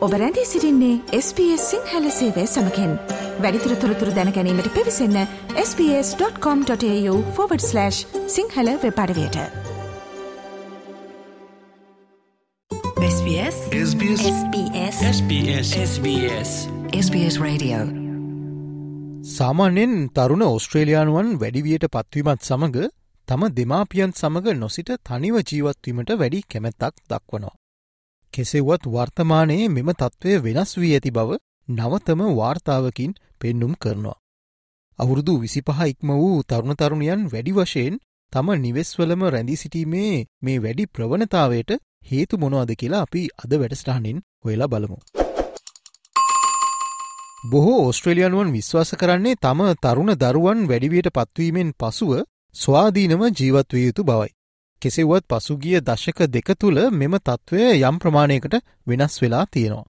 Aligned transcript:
ඔබ 0.00 0.12
රැඳී 0.12 0.44
සිරින්නේ 0.44 1.20
SBS 1.20 1.56
සිංහල 1.56 2.08
සේවය 2.08 2.46
සමකෙන්. 2.46 2.98
වැඩිතුර 3.40 3.74
තොරතුර 3.74 4.08
දැනැනීමට 4.08 4.74
පිවිසන්න 4.74 5.26
ps.com.ta/ 5.54 7.90
Sinhala 8.26 8.78
වෙපඩවයට 8.82 9.36
SBS 13.10 13.90
SBS 13.90 15.02
SBS 15.02 15.82
SBS 15.82 16.68
SBS 16.92 17.40
Radio. 17.40 17.76
සාමාන්‍යෙන් 19.22 20.08
තරුණ 20.08 20.42
ඔස්ට්‍රේලයානුවන් 20.42 21.38
වැඩිවියට 21.38 21.84
පත්වීමත් 21.84 22.42
සමඟ 22.42 22.88
තම 23.26 23.48
දෙමාපියන් 23.48 24.12
සමඟ 24.16 24.52
නොසිට 24.52 24.90
තනිව 25.08 25.34
ජීවත්වීමට 25.52 26.10
වැඩි 26.10 26.40
කැමැත්තක් 26.40 26.94
දක්වනවා. 27.10 27.59
කෙසෙව්වත් 28.34 28.84
වර්තමානයේ 28.88 29.68
මෙම 29.68 29.90
තත්ත්වය 29.92 30.34
වෙනස් 30.38 30.72
වී 30.76 30.92
ඇති 30.94 31.10
බව 31.10 31.38
නවතම 31.68 32.20
වාර්තාවකින් 32.34 33.12
පෙන්නුම් 33.40 33.72
කරනවා. 33.74 34.18
අවුරුදු 34.98 35.34
විසිපහ 35.38 35.80
ඉක්ම 35.84 36.08
වූ 36.14 36.38
තරුණතරුණියන් 36.42 37.22
වැඩි 37.28 37.52
වශයෙන් 37.52 37.94
තම 38.32 38.48
නිවෙස්වලම 38.56 39.22
රැඳී 39.26 39.56
සිටීමේ 39.56 40.24
මේ 40.42 40.58
වැඩි 40.58 40.84
ප්‍රවණතාවයට 40.88 41.70
හේතු 42.02 42.38
මොනවාද 42.38 42.72
කියලා 42.74 43.02
අපි 43.02 43.22
අද 43.44 43.52
වැඩස්ටානින් 43.54 44.18
හොයලා 44.44 44.68
බලමු. 44.68 44.98
බොහෝ 47.44 47.78
ඕස්ට්‍රේලියනුවන් 47.82 48.52
විශ්වාස 48.52 48.90
කරන්නේ 48.94 49.38
තම 49.38 49.60
තරුණ 49.82 50.12
දරුවන් 50.16 50.68
වැඩිවියට 50.68 51.10
පත්වීමෙන් 51.10 51.70
පසුව 51.74 52.12
ස්වාධීනව 52.54 53.22
ජීවත්වය 53.32 53.80
යුතු 53.80 54.04
බවයි. 54.04 54.30
කෙසෙව්වත් 54.82 55.24
පසුගිය 55.30 55.80
දශක 55.82 56.18
දෙක 56.28 56.48
තුළ 56.56 56.80
මෙම 56.92 57.14
තත්ත්වය 57.18 57.62
යම් 57.80 57.96
ප්‍රමාණයකට 57.98 58.54
වෙනස් 58.86 59.14
වෙලා 59.22 59.44
තියෙනවා. 59.48 59.86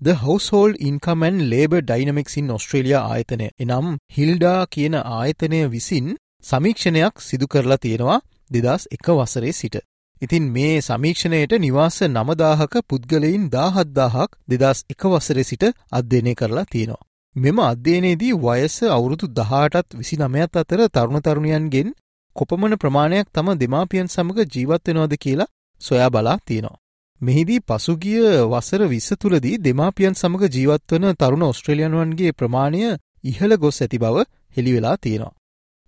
The 0.00 0.14
Household 0.16 0.74
Income 0.80 1.22
and 1.22 1.50
Labour 1.50 1.80
Dynamics 1.82 2.36
in 2.36 2.50
Australia 2.50 2.98
ආයතනය 3.02 3.48
එනම් 3.58 3.86
හිල්ඩා 4.12 4.60
කියන 4.66 4.94
ආයතනය 4.94 5.60
විසින් 5.68 6.08
සමීක්ෂණයක් 6.44 7.14
සිදු 7.20 7.46
කරලා 7.46 7.78
තියෙනවා 7.78 8.18
දෙදස් 8.50 8.82
එක 8.90 9.06
වසරේ 9.10 9.52
සිට. 9.52 9.76
ඉතින් 10.22 10.44
මේ 10.50 10.80
සමීක්ෂණයට 10.82 11.52
නිවාස 11.58 11.98
නමදාහක 12.08 12.74
පුද්ගලයින් 12.88 13.50
දාහත්දාහක් 13.50 14.30
දෙදස් 14.48 14.78
එක 14.90 15.02
වසරේ 15.06 15.44
සිට 15.44 15.64
අධ්‍යනය 15.92 16.34
කරලා 16.34 16.66
තියෙනවා. 16.66 17.06
මෙම 17.36 17.58
අධ්‍යයනයේදී 17.62 18.34
වයස 18.38 18.76
අවුරුදු 18.88 19.26
දහටත් 19.30 19.88
විසි 19.94 20.16
නමයත් 20.16 20.56
අතර 20.56 20.80
තරුණ 20.88 21.20
තරුණයන්ගෙන් 21.20 21.88
කොපමණ 22.36 22.76
ප්‍රමාණයක් 22.76 23.28
තම 23.30 23.48
දෙමාපියන් 23.56 24.08
සමඟ 24.08 24.50
ජීවත්වෙනවාද 24.50 25.14
කියලා 25.16 25.52
සොයා 25.80 26.10
බලා 26.10 26.36
තියෙනවා. 26.44 26.80
මෙහිදී 27.20 27.60
පසුගිය 27.60 28.22
වසර 28.46 28.82
විස්ස 28.86 29.08
තුළදී 29.14 29.56
දෙමාපියන් 29.60 30.14
සමඟ 30.14 30.44
ජීවත්වන 30.50 31.06
තරුණ 31.14 31.44
ඔස්ට්‍රේලියන්වන්ගේ 31.44 32.32
ප්‍රමාණය 32.32 32.82
ඉහළ 33.24 33.56
ගොස් 33.56 33.78
ඇති 33.80 33.98
බව 33.98 34.24
හෙළිවෙලා 34.56 34.96
තියෙනවා. 34.98 35.36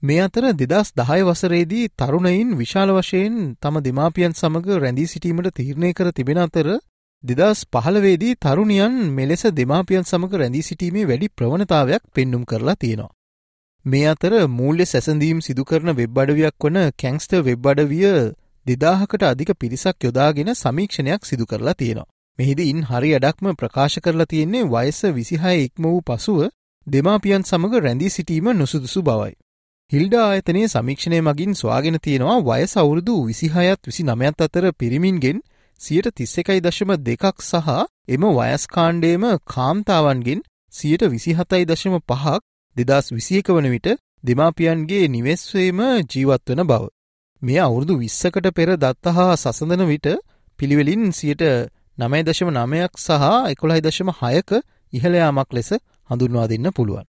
මේ 0.03 0.21
අතර 0.21 0.45
දෙදස් 0.55 0.89
දහය 0.95 1.21
වසරේදී 1.23 1.91
තරුණයින් 1.95 2.51
විශාල 2.57 2.91
වශයෙන් 2.93 3.37
තම 3.57 3.77
දෙමාපියන් 3.81 4.33
සමඟ 4.33 4.69
රැඳී 4.77 5.07
සිටීමට 5.07 5.51
තීරණය 5.53 5.93
කර 5.93 6.09
තිබෙන 6.13 6.39
අතර 6.39 6.69
දෙදස් 7.25 7.61
පහළවේදී 7.67 8.37
තරුණියන් 8.37 8.95
මෙලෙස 9.13 9.43
දෙමාපියන් 9.53 10.05
සමඟ 10.05 10.35
රැඳී 10.35 10.63
සිටීමේ 10.63 11.05
වැඩි 11.05 11.29
ප්‍රවණතාවයක් 11.31 12.03
පෙන්නුම් 12.15 12.45
කරලා 12.45 12.77
තියෙනවා. 12.77 13.15
මේ 13.89 14.06
අතර 14.06 14.33
මූල්‍ය 14.50 14.84
සැසඳීම් 14.84 15.39
සිදුකරන 15.41 15.91
වෙබ් 15.92 16.19
අඩවියක් 16.19 16.64
වන 16.64 16.78
කැංස්ට 16.94 17.34
වෙබ් 17.42 17.67
අඩවිය 17.67 18.08
දෙදාහකට 18.67 19.22
අධික 19.25 19.50
පිරිසක් 19.55 20.05
යොදාගෙන 20.05 20.50
සමීක්ෂණයක් 20.55 21.22
සිදු 21.22 21.45
කරලා 21.47 21.75
තියෙනවා. 21.75 22.08
මෙහිද 22.39 22.61
ඉන් 22.62 22.80
හරි 22.83 23.11
අඩක්ම 23.14 23.47
ප්‍රකාශ 23.55 23.98
කරලා 24.00 24.27
තියෙන්නේ 24.27 24.64
වයස 24.67 25.00
විසිහය 25.12 25.55
ඉක්ම 25.58 25.85
වූ 25.85 26.01
පසුව 26.02 26.40
දෙමාපියන් 26.86 27.42
සමඟ 27.42 27.79
රැඳී 27.79 28.11
සිටීම 28.11 28.51
නොසුදුසු 28.55 29.02
බවයි. 29.02 29.33
හිල්ඩා 29.92 30.27
ආයතනය 30.27 30.67
සමීක්ෂණය 30.67 31.23
මගින් 31.23 31.55
ස්වාගෙන 31.55 31.96
තියෙනවා 32.01 32.36
වයස 32.51 32.77
අවුරුදු 32.77 33.17
විසිහයත් 33.24 33.80
විසි 33.84 34.02
නමයත් 34.05 34.40
අතර 34.40 34.64
පිරිමින්ගෙන් 34.74 35.40
සියට 35.80 36.11
තිස්සකයි 36.14 36.61
දශම 36.61 36.92
දෙකක් 37.02 37.24
සහ 37.42 37.73
එම 38.08 38.29
වයස්කාණ්ඩේම 38.34 39.24
කාම්තාවන්ගෙන් 39.48 40.46
සියට 40.73 41.08
විසිහතයි 41.08 41.64
දශම 41.64 41.98
පහක් 42.05 42.39
දෙදස් 42.80 43.06
විසියක 43.11 43.48
වන 43.48 43.68
විට 43.68 43.89
දෙමාපියන්ගේ 44.24 45.08
නිවෙස්වේම 45.08 45.80
ජීවත්වන 46.06 46.62
බව. 46.64 46.84
මේ 47.42 47.61
අවුරුදු 47.61 47.94
විස්සකට 47.96 48.46
පෙර 48.52 48.68
දත්ත 48.77 49.05
හා 49.11 49.36
සසඳන 49.36 49.84
විට 49.86 50.08
පිළිවෙලින් 50.58 51.05
සියට 51.12 51.42
නමයි 51.98 52.22
දශම 52.22 52.50
නමයක් 52.52 52.92
සහ 52.96 53.24
එකොළයි 53.52 53.80
දශම 53.80 54.11
හයක 54.14 54.50
ඉහළයාමක් 54.92 55.50
ලෙස 55.52 55.70
හඳුන්වා 56.11 56.46
දෙන්න 56.46 56.68
පුළුවන්. 56.72 57.06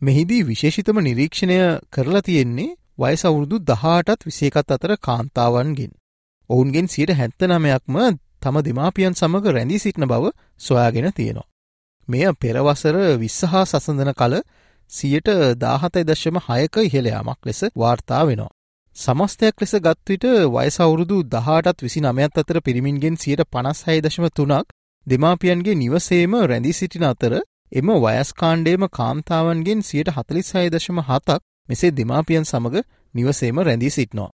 මෙහිදී 0.00 0.42
විශේෂිතම 0.42 0.98
නිරීක්ෂණය 1.00 1.58
කරලා 1.90 2.22
තියෙන්නේ 2.22 2.76
වයස 2.98 3.22
අවුරුදු 3.24 3.56
දහටත් 3.62 4.20
විසේකත් 4.26 4.70
අතර 4.70 4.92
කාන්තාවන්ගෙන්. 4.98 5.92
ඔවුන්ගෙන් 6.50 6.86
සියට 6.86 7.12
හැත්ත 7.12 7.40
නමයක්ම 7.44 7.96
තම 8.40 8.56
දෙමාපියන් 8.60 9.14
සමඟ 9.14 9.46
රැඳී 9.48 9.78
සිටින 9.78 10.06
බව 10.06 10.24
සොයාගෙන 10.58 11.08
තියෙනවා. 11.12 11.48
මෙය 12.08 12.24
පෙරවසර 12.34 12.96
විස්සහා 13.16 13.64
සසඳන 13.64 14.12
කල 14.12 14.34
සියට 14.90 15.28
දාහතයි 15.58 16.04
දශම 16.04 16.36
හයක 16.40 16.76
ඉහළයාමක් 16.80 17.40
ලෙස 17.44 17.60
වාර්තා 17.76 18.22
වෙනවා. 18.24 18.52
සමස්තයක් 18.96 19.54
ලෙස 19.58 19.74
ගත්විට 19.78 20.24
වයසවුරුදු 20.50 21.18
දහටත් 21.26 21.78
විසි 21.80 22.00
නමයත් 22.02 22.38
අතර 22.38 22.60
පිරිමින්ගෙන් 22.60 23.16
සියට 23.16 23.42
පනස් 23.46 23.80
හයි 23.86 24.00
දශම 24.00 24.26
තුනක් 24.30 24.68
දෙමාපියන්ගේ 25.06 25.76
නිවසේම 25.76 26.34
රැඳී 26.44 26.74
සිටින 26.74 27.04
අතර 27.04 27.32
එම 27.72 27.88
වයස්කාණ්ඩේම 28.00 28.84
කාම්තාවන්ගෙන් 28.90 29.80
සියට 29.82 30.10
හතලිස් 30.10 30.52
හය 30.54 30.66
දශම 30.70 30.98
හතක් 31.02 31.40
මෙසේ 31.68 31.92
දෙමාපියන් 31.92 32.44
සමඟ 32.44 32.78
නිවසේම 33.14 33.56
රැඳී 33.60 33.90
සිටිනවා. 33.90 34.30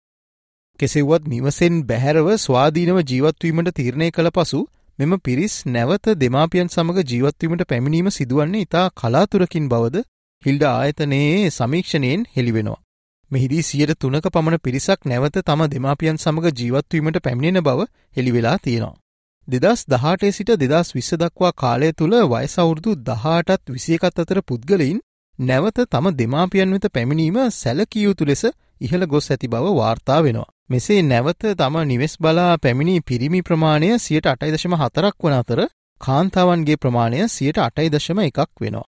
කෙසෙව්වත් 0.80 1.22
නිවසෙන් 1.26 1.74
බැහැරව 1.84 2.28
ස්වාධීනව 2.38 2.98
ජීවත්වීමට 3.04 3.70
තීරණය 3.74 4.10
කළ 4.10 4.30
පසු 4.32 4.60
මෙම 4.98 5.12
පිරිස් 5.20 5.54
නැවත 5.66 6.06
දෙමාපියන් 6.16 6.68
සමඟ 6.68 7.00
ජීවත්වීමට 7.04 7.64
පැමිණීම 7.64 8.08
සිදුවන්නේ 8.10 8.62
ඉතා 8.62 8.86
කලාතුරකින් 8.92 9.66
බවද 9.68 10.02
හිල්ඩ 10.42 10.64
ආයතනයේ 10.64 11.50
සමීක්ෂණයෙන් 11.50 12.20
හෙළිවෙනවා. 12.34 12.80
මෙහිදී 13.30 13.62
සියට 13.62 13.92
තුනක 13.96 14.26
පමණ 14.28 14.60
පිරිසක් 14.60 15.00
නැවත 15.04 15.36
තම 15.42 15.62
දෙමාපියන් 15.68 16.18
සමඟ 16.18 16.58
ජීවත්වීමට 16.58 17.18
පැමිණෙන 17.22 17.62
බව 17.62 17.86
හෙළිවෙලා 18.16 18.56
තියෙනවා. 18.58 18.98
දෙදස් 19.48 19.80
දහටේ 19.86 20.30
සිට 20.30 20.52
දෙදස් 20.62 20.94
විස්ස 20.94 21.16
දක්වා 21.16 21.52
කාලය 21.54 21.88
තුළ 21.92 22.14
වයසවුරුදු 22.26 22.94
දහටත් 23.02 23.64
විසියකත් 23.68 24.18
අතර 24.18 24.40
පුද්ගලයින් 24.42 25.00
නැවත 25.38 25.78
තම 25.86 26.06
දෙමාපියන් 26.14 26.74
වෙත 26.74 26.86
පැමිණීම 26.92 27.38
සැලකියයුතු 27.52 28.24
ලෙස 28.24 28.44
ඉහළ 28.80 29.06
ගොස් 29.06 29.28
ඇති 29.28 29.48
බව 29.48 29.74
වාර්තා 29.74 30.20
වෙනවා. 30.20 30.50
මෙසේ 30.70 31.00
නැවත 31.04 31.42
තම 31.54 31.76
නිවෙස් 31.84 32.14
බලා 32.18 32.52
පැමිණි 32.58 32.94
පිරිමි 33.02 33.40
ප්‍රමාණය 33.42 33.90
සියට 33.98 34.26
අටයිදශම 34.26 34.74
හතරක් 34.76 35.16
වන 35.22 35.36
අතර 35.36 35.60
කාන්තාවන්ගේ 36.00 36.76
ප්‍රමාණය 36.76 37.28
සියට 37.28 37.58
අටයිදශම 37.60 38.18
එකක් 38.22 38.40
වෙනවා. 38.60 38.87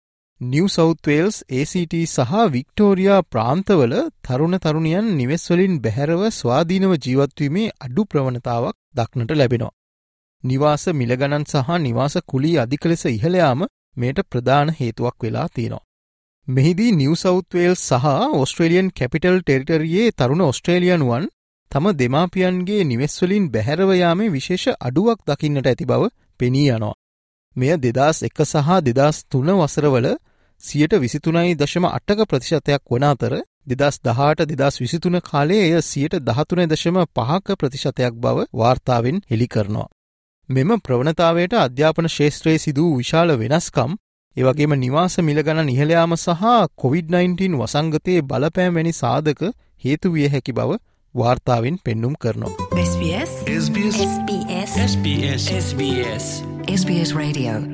නිව් 0.44 0.64
සෞත්වේල්ස් 0.66 1.36
ACT 1.52 1.94
සහ 2.06 2.32
වික්ටෝරයා 2.54 3.18
ප්‍රාන්තවල 3.24 3.92
තරුණ 4.22 4.56
තරුණියන් 4.58 5.06
නිවෙස්වලින් 5.18 5.74
බැහැරව 5.78 6.22
ස්වාධීනව 6.30 6.92
ජීවත්වීමේ 6.96 7.74
අඩු 7.80 8.02
ප්‍රවණතාවක් 8.04 8.76
දක්නට 8.94 9.32
ලැබෙනවා. 9.32 9.74
නිවාස 10.44 10.84
මිලගණන් 10.92 11.44
සහ 11.44 11.70
නිවාස 11.78 12.16
කුලී 12.26 12.58
අධික 12.58 12.84
ලෙස 12.84 13.04
ඉහළයාම 13.08 13.60
මේට 13.96 14.18
ප්‍රධාන 14.30 14.74
හේතුවක් 14.80 15.16
වෙලා 15.22 15.46
තියෙනවා. 15.48 15.86
මෙහිදී 16.48 16.90
නිව් 16.92 17.14
සෞත්වේල් 17.14 17.76
සහ 17.78 18.10
ඔස්ට්‍රේලියන් 18.34 18.90
කැපිටල් 18.90 19.38
ටෙරිටරියේ 19.40 20.12
තරුණ 20.12 20.42
ඔස්ට්‍රේලියනුවන් 20.42 21.30
තම 21.72 21.86
දෙමාපියන්ගේ 21.94 22.82
නිවෙස්වලින් 22.84 23.50
බැහැරවයාමේ 23.50 24.30
විශේෂ 24.30 24.76
අඩුවක් 24.80 25.18
දකින්නට 25.26 25.66
ඇති 25.66 25.84
බව 25.84 26.02
පෙනී 26.40 26.68
යනවා. 26.70 26.94
මෙය 27.56 27.74
දෙදස් 27.78 28.18
එක 28.28 28.38
සහ 28.44 28.70
දෙදස් 28.86 29.16
තුන 29.30 29.50
වසරවල 29.56 30.08
සියට 30.64 30.94
විසිතුනයි 30.96 31.56
දශම 31.56 31.84
අටක 31.88 32.20
ප්‍රතිශතයක් 32.30 32.82
වන 32.90 33.04
අතර 33.04 33.34
දෙදස් 33.66 33.96
දහට 34.00 34.46
දෙදස් 34.52 34.80
විසිතුන 34.80 35.18
කාලේ 35.22 35.64
එය 35.66 35.82
සියට 35.82 36.14
දහතුන 36.20 36.64
දශම 36.66 36.96
පහක 37.08 37.58
ප්‍රතිශතයක් 37.60 38.14
බව 38.16 38.46
වාර්තාවෙන් 38.52 39.20
හෙළි 39.30 39.48
කරනවා. 39.48 39.88
මෙම 40.48 40.70
ප්‍රවණතාවයට 40.80 41.54
අධ්‍යාපන 41.56 42.08
ශේත්‍රයේ 42.08 42.58
සිදූ 42.58 42.90
විශාල 42.96 43.36
වෙනස්කම් 43.38 43.92
ඒවගේම 44.36 44.72
නිවාස 44.76 45.18
මිලගණ 45.20 45.66
නිහලයාම 45.66 46.16
සහ 46.16 46.42
COොVID-19 46.76 47.60
වසංගතයේ 47.60 48.24
බලපෑම් 48.24 48.74
වැනි 48.74 48.92
සාධක 48.94 49.44
හේතු 49.84 50.12
විය 50.12 50.26
හැකි 50.28 50.52
බව 50.52 50.80
වාර්තාවෙන් 51.14 51.78
පෙන්නුම් 51.84 52.18
කරනවා. 52.20 52.52
SBS 52.80 53.32
SBS 53.58 54.02
SBS 54.08 54.76
SBS 54.88 55.48
SBS 55.60 56.26
SBS 56.72 57.16
Radio 57.16 57.73